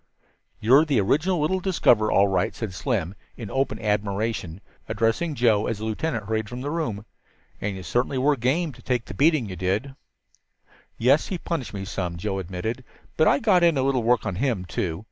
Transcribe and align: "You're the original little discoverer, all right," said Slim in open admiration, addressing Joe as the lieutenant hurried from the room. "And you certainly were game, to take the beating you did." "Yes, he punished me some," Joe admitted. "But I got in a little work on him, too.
"You're 0.59 0.83
the 0.83 0.99
original 0.99 1.39
little 1.39 1.59
discoverer, 1.59 2.11
all 2.11 2.27
right," 2.27 2.55
said 2.55 2.73
Slim 2.73 3.13
in 3.37 3.51
open 3.51 3.79
admiration, 3.79 4.59
addressing 4.89 5.35
Joe 5.35 5.67
as 5.67 5.77
the 5.77 5.85
lieutenant 5.85 6.25
hurried 6.25 6.49
from 6.49 6.61
the 6.61 6.71
room. 6.71 7.05
"And 7.61 7.75
you 7.75 7.83
certainly 7.83 8.17
were 8.17 8.35
game, 8.35 8.71
to 8.71 8.81
take 8.81 9.05
the 9.05 9.13
beating 9.13 9.47
you 9.47 9.55
did." 9.55 9.93
"Yes, 10.97 11.27
he 11.27 11.37
punished 11.37 11.75
me 11.75 11.85
some," 11.85 12.17
Joe 12.17 12.39
admitted. 12.39 12.83
"But 13.15 13.27
I 13.27 13.37
got 13.37 13.61
in 13.63 13.77
a 13.77 13.83
little 13.83 14.01
work 14.01 14.25
on 14.25 14.37
him, 14.37 14.65
too. 14.65 14.99